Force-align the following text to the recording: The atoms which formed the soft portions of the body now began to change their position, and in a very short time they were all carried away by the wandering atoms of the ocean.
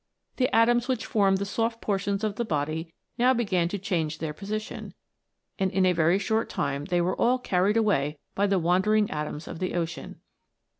The 0.37 0.49
atoms 0.55 0.87
which 0.87 1.05
formed 1.05 1.37
the 1.37 1.45
soft 1.45 1.79
portions 1.79 2.23
of 2.23 2.35
the 2.35 2.43
body 2.43 2.91
now 3.19 3.35
began 3.35 3.67
to 3.67 3.77
change 3.77 4.17
their 4.17 4.33
position, 4.33 4.95
and 5.59 5.69
in 5.69 5.85
a 5.85 5.93
very 5.93 6.17
short 6.17 6.49
time 6.49 6.85
they 6.85 7.01
were 7.01 7.15
all 7.17 7.37
carried 7.37 7.77
away 7.77 8.17
by 8.33 8.47
the 8.47 8.57
wandering 8.57 9.11
atoms 9.11 9.47
of 9.47 9.59
the 9.59 9.75
ocean. 9.75 10.19